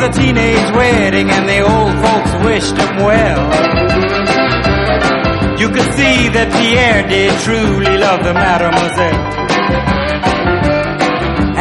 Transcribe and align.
was 0.00 0.16
teenage 0.16 0.74
wedding 0.74 1.30
and 1.30 1.48
the 1.48 1.60
old 1.60 1.94
folks 2.04 2.32
wished 2.46 2.76
him 2.76 2.96
well. 2.96 3.42
You 5.60 5.68
could 5.68 5.90
see 5.92 6.28
that 6.36 6.48
Pierre 6.56 7.06
did 7.08 7.32
truly 7.40 7.98
love 7.98 8.24
the 8.24 8.32
mademoiselle. 8.32 9.22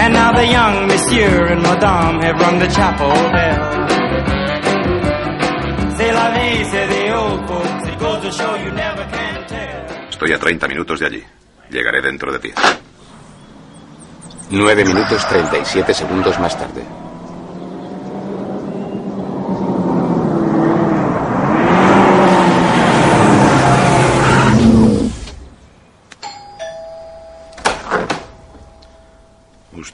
And 0.02 0.14
now 0.14 0.32
the 0.32 0.48
young 0.48 0.88
monsieur 0.88 1.48
and 1.48 1.62
madame 1.62 2.22
have 2.22 2.40
rung 2.40 2.60
the 2.60 2.68
chapel 2.68 3.14
bell. 3.36 3.78
C'est 5.98 6.14
la 6.14 6.30
Estoy 10.10 10.34
a 10.34 10.40
30 10.40 10.68
minutos 10.68 11.00
de 11.00 11.06
allí. 11.06 11.24
Llegaré 11.70 12.02
dentro 12.02 12.32
de 12.32 12.40
ti. 12.40 12.52
9 14.52 14.86
minutos 14.86 15.28
37 15.28 15.94
segundos 15.94 16.38
más 16.40 16.58
tarde. 16.58 17.09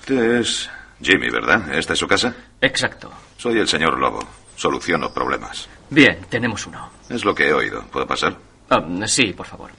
Este 0.07 0.39
es 0.39 0.69
Jimmy, 1.01 1.31
¿verdad? 1.31 1.73
¿Esta 1.73 1.93
es 1.93 1.99
su 1.99 2.07
casa? 2.07 2.31
Exacto. 2.61 3.11
Soy 3.37 3.57
el 3.57 3.67
señor 3.67 3.97
Lobo. 3.97 4.19
Soluciono 4.55 5.11
problemas. 5.11 5.67
Bien, 5.89 6.19
tenemos 6.29 6.67
uno. 6.67 6.91
Es 7.09 7.25
lo 7.25 7.33
que 7.33 7.47
he 7.47 7.53
oído. 7.53 7.81
¿Puedo 7.91 8.05
pasar? 8.05 8.37
Ah, 8.69 8.85
sí, 9.07 9.33
por 9.33 9.47
favor. 9.47 9.71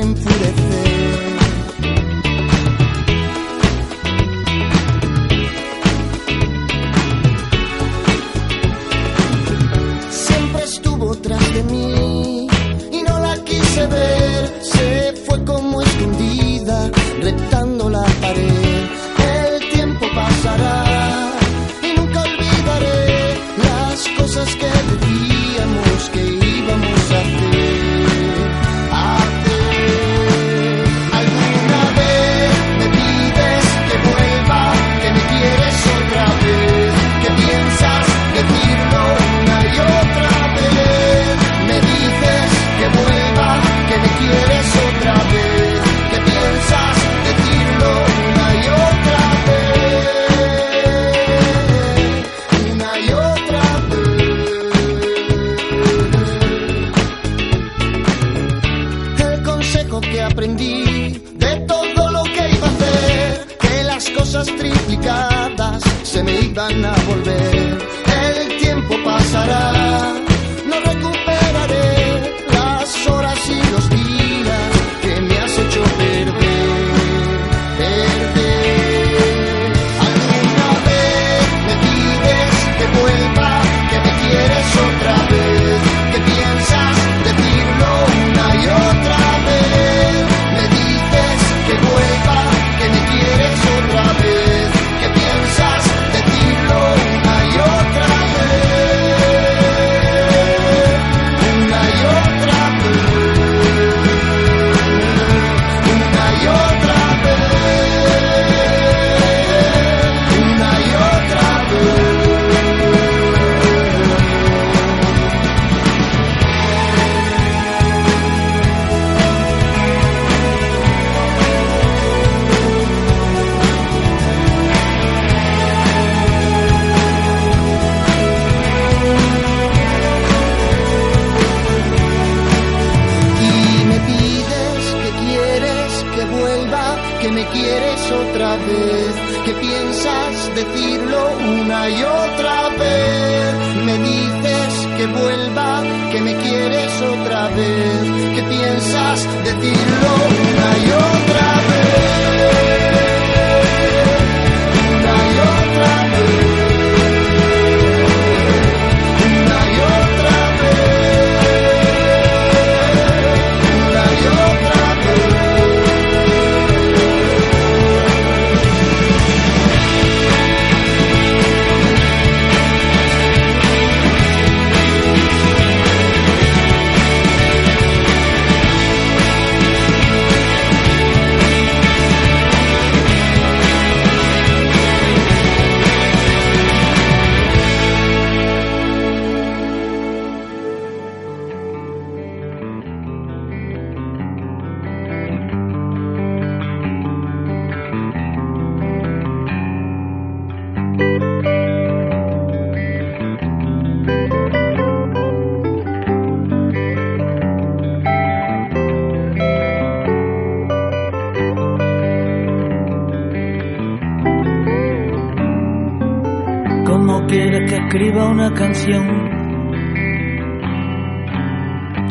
running 0.00 0.14
through 0.14 0.38
the 0.38 0.69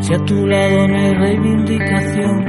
Si 0.01 0.13
a 0.13 0.19
tu 0.25 0.47
lado 0.47 0.87
no 0.87 0.97
hay 0.97 1.13
reivindicación, 1.13 2.45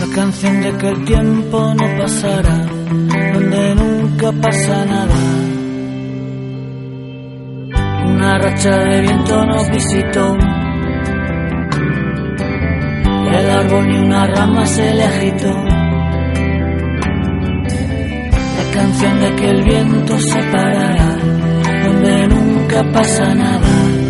la 0.00 0.14
canción 0.14 0.60
de 0.60 0.72
que 0.76 0.88
el 0.88 1.04
tiempo 1.04 1.74
no 1.74 2.02
pasará, 2.02 2.66
donde 3.32 3.74
nunca 3.76 4.32
pasa 4.32 4.84
nada. 4.86 5.14
Una 8.06 8.38
racha 8.38 8.76
de 8.76 9.00
viento 9.02 9.46
nos 9.46 9.70
visitó. 9.70 10.36
Y 13.24 13.34
al 13.34 13.50
árbol 13.50 13.88
ni 13.88 13.98
una 13.98 14.26
rama 14.26 14.66
se 14.66 14.94
le 14.94 15.04
agitó. 15.04 15.52
La 18.56 18.72
canción 18.74 19.20
de 19.20 19.36
que 19.36 19.48
el 19.48 19.62
viento 19.64 20.18
se 20.18 20.42
parará 20.52 21.15
nunca 22.28 22.84
pasa 22.92 23.34
nada. 23.34 24.05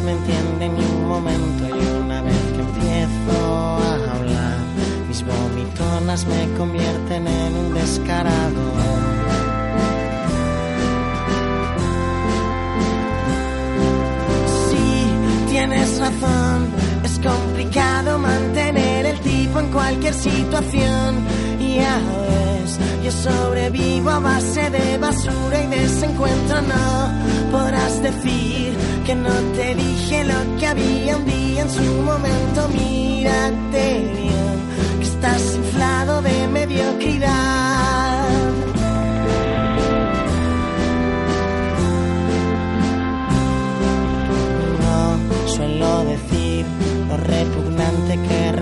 Me 0.00 0.12
entienden 0.12 0.74
ni 0.74 0.84
un 0.84 1.08
momento 1.08 1.68
y 1.68 2.02
una 2.02 2.22
vez 2.22 2.42
que 2.54 2.60
empiezo 2.60 3.78
a 3.78 4.16
hablar, 4.16 4.58
mis 5.08 5.22
vomitonas 5.24 6.24
me 6.26 6.48
convierten 6.56 7.26
en 7.26 7.56
un 7.56 7.74
descarado. 7.74 8.62
Sí, 14.70 15.50
tienes 15.50 15.98
razón, 15.98 16.68
es 17.04 17.18
complicado 17.18 18.18
mantener 18.18 19.06
el 19.06 19.20
tipo 19.20 19.60
en 19.60 19.68
cualquier 19.70 20.14
situación. 20.14 21.16
Yo 23.02 23.10
sobrevivo 23.10 24.10
a 24.10 24.20
base 24.20 24.70
de 24.70 24.98
basura 24.98 25.62
y 25.62 25.66
desencuentro, 25.66 26.60
no 26.62 27.50
podrás 27.50 28.02
decir 28.02 28.74
que 29.04 29.14
no 29.14 29.32
te 29.56 29.74
dije 29.74 30.24
lo 30.24 30.58
que 30.58 30.66
había 30.66 31.16
un 31.16 31.24
día 31.24 31.62
en 31.62 31.70
su 31.70 31.82
momento. 32.02 32.68
Mírate 32.68 34.12
bien, 34.16 34.98
que 35.00 35.04
estás 35.04 35.56
inflado 35.56 36.22
de 36.22 36.46
mediocridad. 36.48 37.71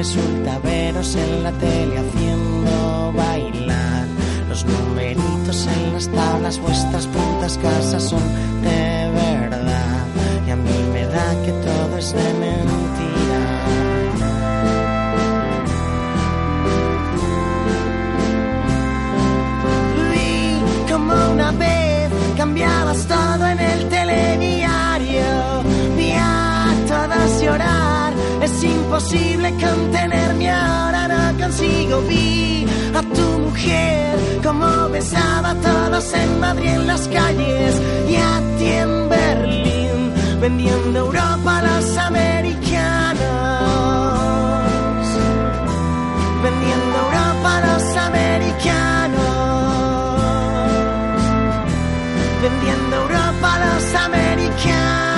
Resulta 0.01 0.59
veros 0.61 1.15
en 1.15 1.43
la 1.43 1.53
tele 1.53 1.99
haciendo 1.99 3.13
bailar 3.13 4.07
los 4.49 4.65
numeritos 4.65 5.67
en 5.67 5.93
las 5.93 6.09
tablas, 6.09 6.59
vuestras 6.59 7.07
puntas 7.07 7.59
casas 7.59 8.05
son 8.05 8.23
de 8.63 9.11
verdad 9.13 10.07
y 10.47 10.51
a 10.53 10.57
mí 10.57 10.79
me 10.95 11.05
da 11.05 11.29
que 11.45 11.53
todo 11.53 11.99
es 11.99 12.15
de. 12.15 12.90
Imposible 29.01 29.51
contenerme 29.53 30.51
ahora, 30.51 31.09
no 31.09 31.39
consigo. 31.39 32.03
Vi 32.03 32.67
a 32.95 33.03
tu 33.03 33.39
mujer 33.41 34.19
como 34.43 34.89
besaba 34.91 35.51
a 35.51 35.55
todos 35.55 36.13
en 36.13 36.41
Madrid 36.41 36.69
en 36.69 36.87
las 36.87 37.09
calles 37.09 37.81
y 38.09 38.17
a 38.17 38.41
ti 38.59 38.67
en 38.67 39.09
Berlín 39.09 40.13
vendiendo 40.41 40.99
Europa 41.01 41.59
a 41.59 41.63
los 41.63 41.97
americanos. 41.97 43.21
Vendiendo 46.43 46.97
Europa 47.07 47.57
a 47.57 47.61
los 47.67 47.97
americanos 47.97 49.21
vendiendo 52.43 52.97
Europa 52.97 53.55
a 53.55 53.59
los 53.59 53.95
americanos. 53.95 55.10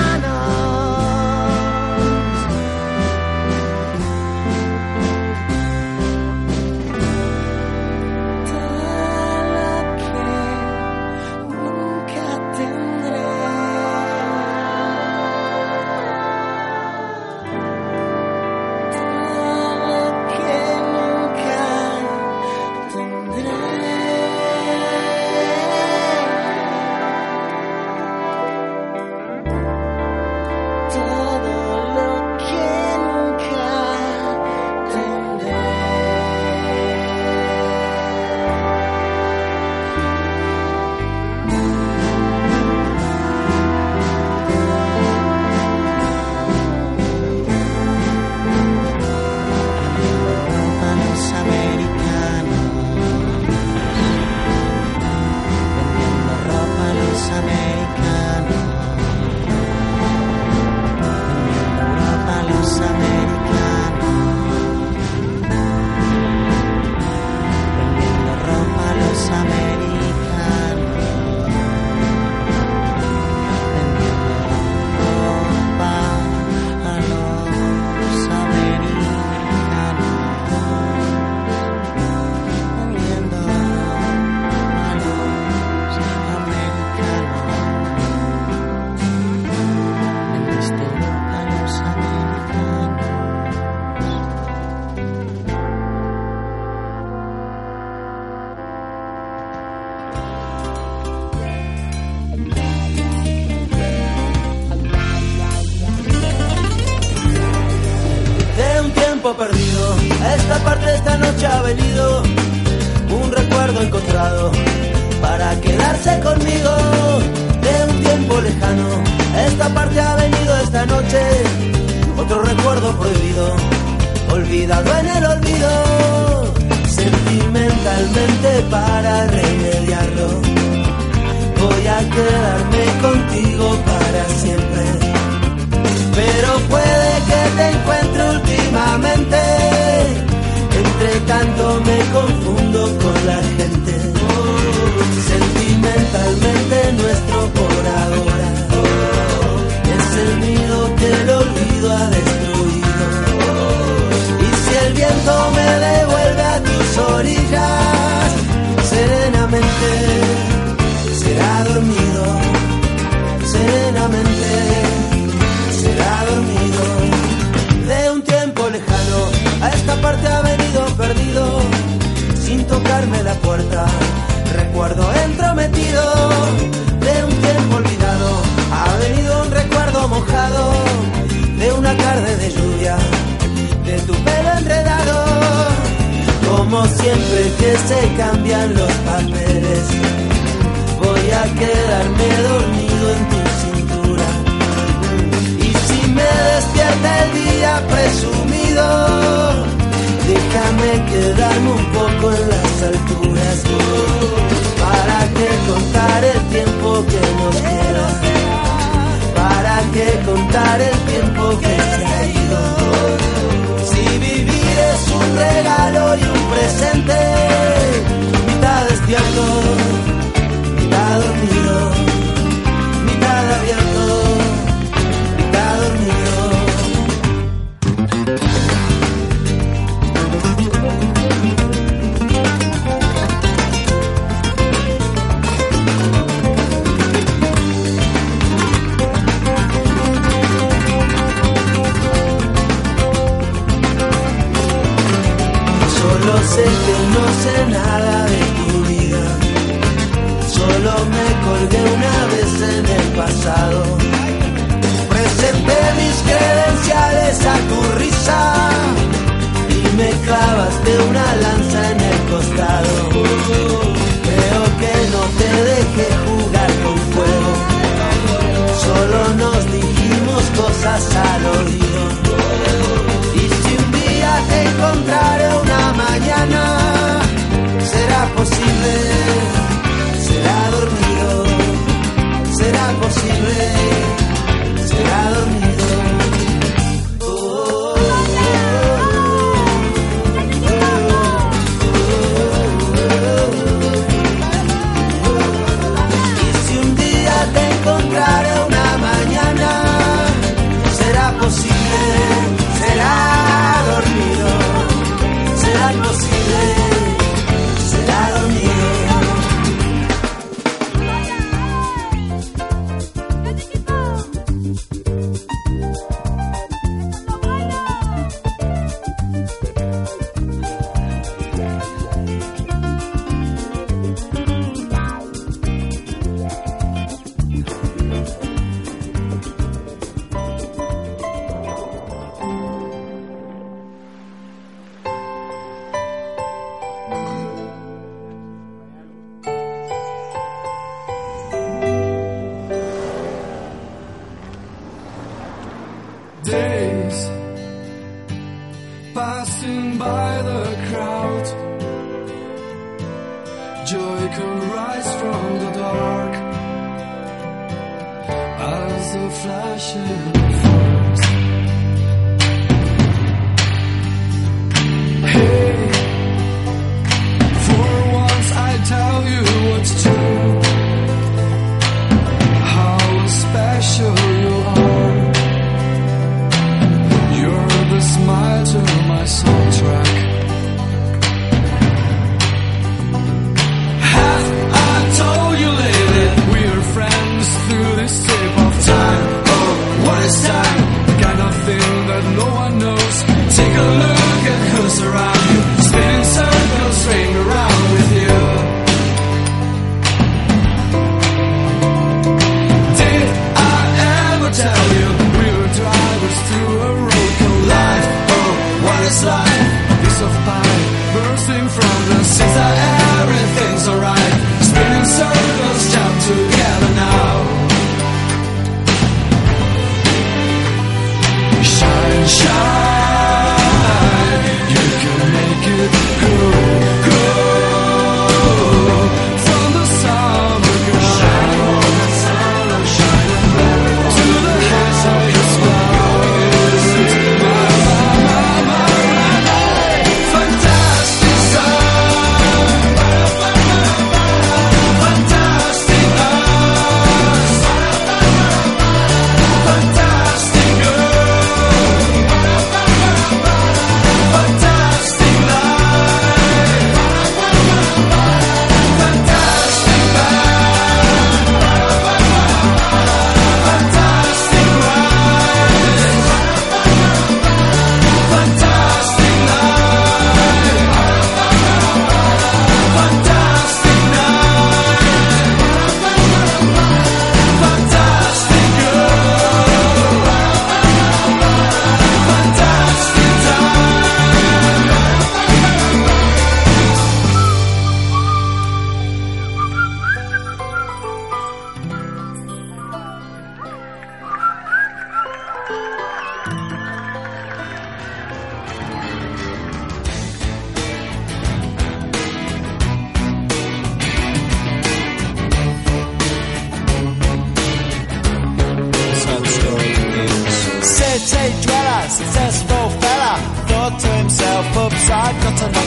No 247.14 247.24
sé 247.42 247.66
nada 247.66 248.31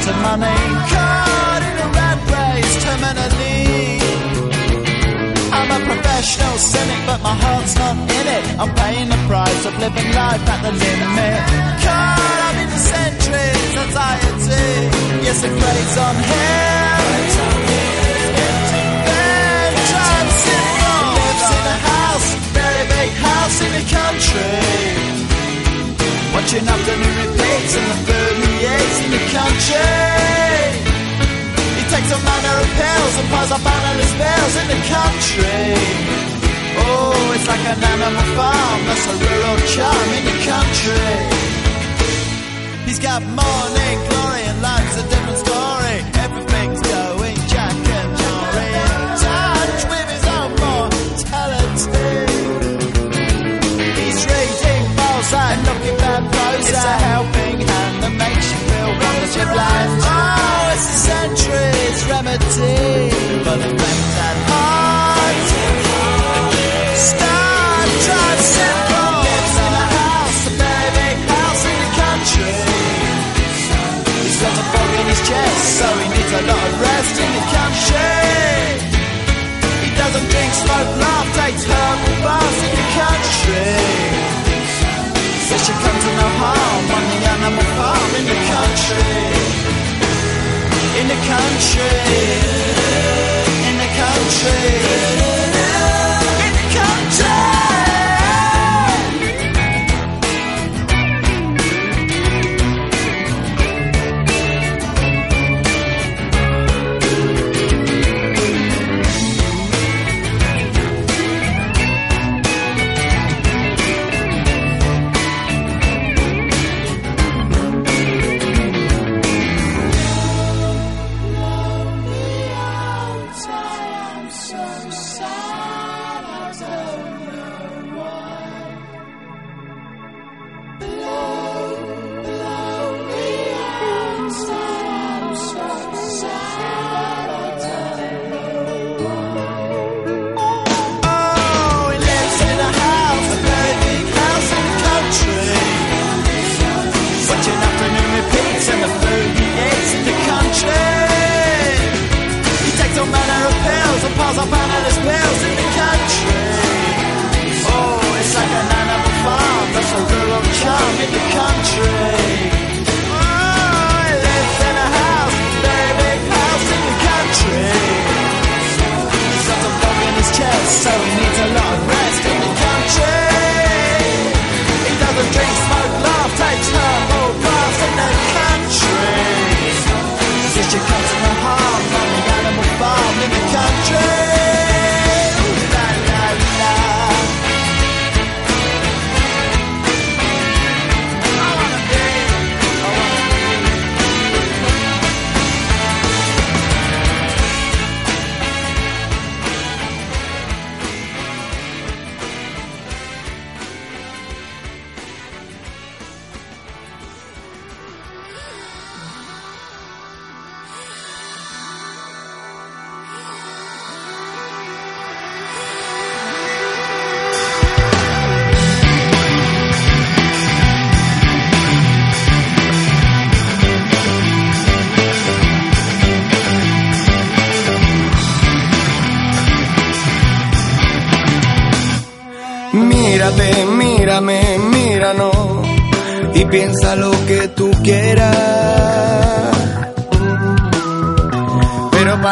chasing 0.05 0.21
money. 0.21 0.57
Caught 0.93 1.63
in 1.69 1.77
a 1.81 1.87
rat 1.97 2.19
race, 2.33 2.75
terminally. 2.85 3.57
I'm 5.57 5.69
a 5.71 5.79
professional 5.85 6.57
cynic, 6.57 7.01
but 7.07 7.21
my 7.21 7.35
heart's 7.43 7.75
not 7.75 7.95
in 7.97 8.27
it. 8.37 8.43
I'm 8.59 8.73
paying 8.75 9.09
the 9.09 9.19
price 9.27 9.65
of 9.65 9.73
living 9.79 10.11
life 10.13 10.45
at 10.53 10.61
the 10.65 10.71
limit. 10.71 11.41
Caught 11.85 12.39
up 12.47 12.55
in 12.63 12.69
the 12.75 12.81
centuries, 12.93 13.73
anxiety. 13.85 14.67
Yes, 15.25 15.43
it 15.43 15.53
preys 15.59 15.97
on 16.07 16.15
him. 16.29 16.85
Lives 21.15 21.49
in 21.57 21.65
a 21.65 21.77
house, 21.91 22.29
very 22.53 22.85
big 22.95 23.09
house 23.27 23.57
in 23.65 23.71
the 23.77 23.83
country. 23.97 25.05
Watching 26.33 26.67
afternoon 26.67 27.15
repeats 27.21 27.73
in 27.79 27.83
the 27.89 27.97
38s 28.11 28.34
in 28.63 29.11
the 29.11 29.23
country. 29.35 29.83
He 31.75 31.83
takes 31.91 32.11
a 32.11 32.19
manner 32.23 32.55
of 32.63 32.69
pills 32.79 33.15
and 33.19 33.27
piles 33.29 33.51
up 33.51 33.65
analyst 33.65 34.15
bills 34.15 34.55
in 34.61 34.67
the 34.71 34.81
country. 34.95 35.75
Oh, 36.79 37.35
it's 37.35 37.47
like 37.47 37.65
an 37.67 37.83
animal 37.83 38.27
farm, 38.35 38.79
that's 38.87 39.05
a 39.11 39.15
rural 39.19 39.59
charm 39.75 40.09
in 40.17 40.23
the 40.31 40.37
country. 40.47 41.11
He's 42.87 42.99
got 42.99 43.21
morning 43.23 43.97
glory 44.07 44.43
and 44.47 44.61
life's 44.61 44.97
a 45.03 45.05
different 45.09 45.39
story. 45.45 45.97
Everything's 46.25 46.81
going 46.81 47.37
Jack 47.51 47.75
and 47.75 48.11
Jory 48.19 48.67
in 48.71 49.03
touch 49.19 49.81
with 49.91 50.07
his 50.15 50.25
own 50.35 50.51
mortality. 50.63 52.07
He's 53.99 54.19
reading 54.31 54.83
bullseye 54.95 55.53
and 55.55 55.63
looking 55.67 55.97
bad 55.97 56.23
prose. 56.31 56.69
It's 56.69 56.85
a 56.85 56.95
helping 57.09 57.44
it's 59.27 59.37
life. 59.37 59.89
Oh, 60.05 60.69
it's 60.73 60.85
a 60.85 60.97
century's 61.09 62.01
remedy 62.05 63.09
for 63.41 63.57
the 63.57 63.71
fact 63.73 64.05
that 64.17 64.34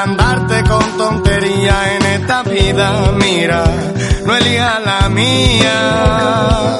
andarte 0.04 0.64
con 0.64 0.98
tontería 0.98 1.96
en 1.96 2.06
esta 2.22 2.44
vida, 2.44 3.12
mira, 3.18 3.64
no 4.26 4.36
elija 4.36 4.80
la 4.80 5.10
mía. 5.10 6.78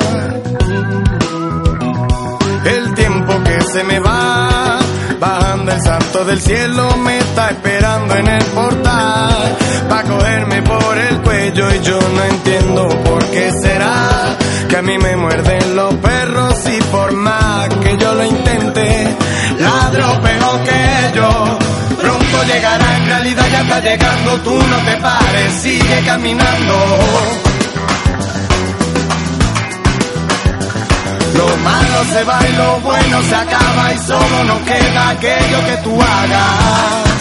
El 2.66 2.94
tiempo 2.94 3.34
que 3.44 3.62
se 3.62 3.84
me 3.86 4.00
va, 4.00 4.80
bajando 5.20 5.72
el 5.72 5.82
santo 5.82 6.26
del 6.26 6.42
cielo, 6.42 6.98
me 6.98 7.18
está 7.20 7.52
esperando 7.52 8.14
en 8.16 8.28
el 8.28 8.44
portal, 8.46 9.58
para 9.88 10.04
cogerme 10.04 10.62
por 10.62 10.98
el 10.98 11.22
cuello 11.22 11.74
y 11.76 11.80
yo 11.82 12.00
no 12.00 12.24
entiendo 12.26 12.90
por 13.06 13.24
qué 13.28 13.52
será 13.62 14.36
que 14.68 14.78
a 14.78 14.82
mí 14.82 14.98
me 14.98 15.16
muerden 15.16 15.76
los 15.78 15.94
perros 15.96 16.56
y 16.68 16.82
por 16.92 17.14
más 17.14 17.70
que 17.70 17.98
yo 17.98 18.16
lo 18.16 18.26
intente, 18.26 19.16
ladro 19.60 20.22
peor 20.22 20.64
que 20.64 21.16
yo. 21.16 21.63
Llegará, 22.46 22.98
en 22.98 23.06
realidad 23.06 23.46
ya 23.52 23.62
está 23.62 23.80
llegando, 23.80 24.38
tú 24.42 24.52
no 24.56 24.78
te 24.80 24.98
pares, 24.98 25.54
sigue 25.62 26.04
caminando. 26.06 26.76
Lo 31.38 31.58
malo 31.58 32.04
se 32.12 32.24
va 32.26 32.40
y 32.48 32.56
lo 32.58 32.80
bueno 32.82 33.22
se 33.24 33.36
acaba 33.36 33.94
y 33.94 33.98
solo 34.00 34.44
nos 34.44 34.62
queda 34.62 35.10
aquello 35.10 35.66
que 35.66 35.78
tú 35.84 36.02
hagas 36.02 37.14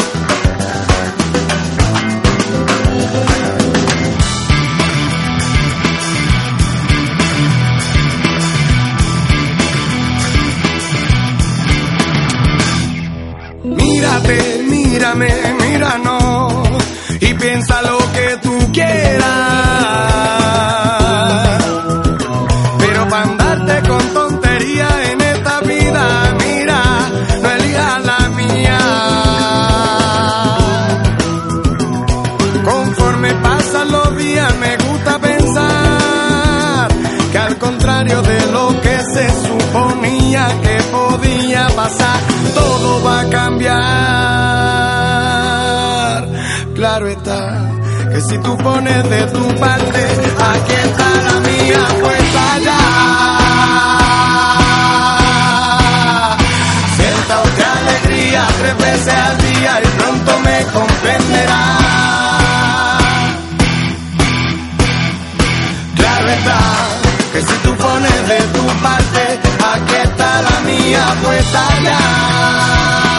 mírame, 15.15 15.55
míranos 15.55 16.53
y 17.21 17.35
piensa 17.35 17.83
lo 17.83 17.99
que 18.13 18.37
tú 18.43 18.73
quieras. 18.73 19.25
Pero 22.79 23.09
para 23.09 23.23
andarte 23.25 23.89
con 23.89 24.15
tontería 24.15 24.89
en 25.11 25.21
esta 25.21 25.61
vida, 25.61 26.35
mira, 26.39 26.83
no 27.43 27.51
elijas 27.51 28.05
la 28.05 28.29
mía. 28.31 28.79
Conforme 32.65 33.35
pasan 33.35 33.93
los 33.93 34.17
días, 34.17 34.55
me 34.59 34.77
gusta 34.77 35.19
pensar 35.19 36.89
que 37.33 37.39
al 37.39 37.59
contrario 37.59 38.23
de 38.23 38.47
lo 38.53 38.81
que 38.81 38.99
se 39.15 39.29
suponía 39.47 40.49
que 40.63 40.83
podía 40.91 41.69
pasar. 41.77 42.32
Claro 47.03 47.19
que 48.13 48.21
si 48.21 48.39
tú 48.39 48.57
pones 48.59 49.11
de 49.11 49.23
tu 49.27 49.55
parte, 49.57 50.07
aquí 50.39 50.73
está 50.73 51.09
la 51.27 51.41
mía, 51.41 51.85
pues 52.01 52.37
allá. 52.55 52.79
Sienta 56.97 57.43
usted 57.43 57.65
alegría 57.81 58.47
tres 58.57 58.79
veces 58.79 59.15
al 59.15 59.37
día 59.39 59.81
y 59.83 59.89
pronto 59.99 60.39
me 60.45 60.65
comprenderá. 60.67 61.63
Claro 65.97 66.29
está, 66.29 66.61
que 67.33 67.41
si 67.41 67.55
tú 67.65 67.77
pones 67.79 68.29
de 68.29 68.39
tu 68.55 68.65
parte, 68.81 69.41
aquí 69.75 69.95
está 70.05 70.43
la 70.43 70.61
mía, 70.61 71.05
pues 71.25 71.47
allá. 71.55 73.12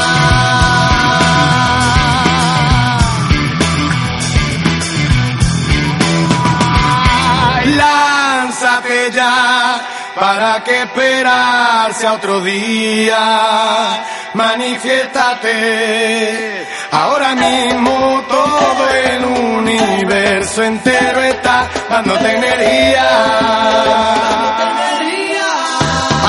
Para 10.15 10.63
que 10.63 10.83
esperarse 10.83 12.07
a 12.07 12.13
otro 12.13 12.39
día. 12.41 14.05
Manifiéstate, 14.33 16.65
ahora 16.91 17.35
mismo 17.35 18.23
todo 18.27 18.89
el 18.89 19.25
universo 19.25 20.63
entero 20.63 21.21
está 21.21 21.67
dándote 21.89 22.31
energía. 22.31 23.09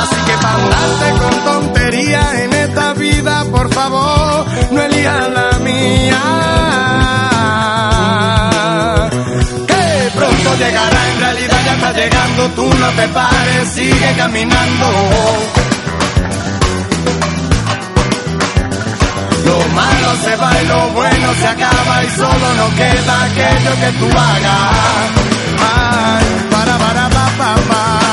Así 0.02 0.16
que 0.26 0.32
pa' 0.42 0.54
andarte 0.54 1.10
con 1.18 1.34
tontería 1.44 2.42
en 2.42 2.52
esta 2.52 2.92
vida, 2.94 3.44
por 3.50 3.72
favor, 3.72 4.44
no 4.70 4.82
elijas 4.82 5.28
la 5.30 5.58
mía. 5.60 6.20
Que 9.66 10.10
pronto 10.14 10.54
llegará, 10.58 11.00
en 11.12 11.20
realidad 11.20 11.63
llegando, 11.92 12.48
tú 12.50 12.68
no 12.68 12.88
te 12.90 13.08
pares, 13.08 13.68
sigue 13.74 14.14
caminando. 14.16 14.86
Lo 19.44 19.58
malo 19.74 20.16
se 20.24 20.36
va 20.36 20.62
y 20.62 20.66
lo 20.66 20.88
bueno 20.90 21.34
se 21.34 21.46
acaba 21.46 22.04
y 22.04 22.10
solo 22.10 22.54
nos 22.56 22.70
queda 22.74 23.24
aquello 23.24 23.70
que 23.80 23.92
tú 23.98 24.08
hagas. 24.18 25.10
Para, 26.50 26.78
para, 26.78 27.08
pa, 27.10 27.30
pa, 27.38 27.54
para, 27.68 28.03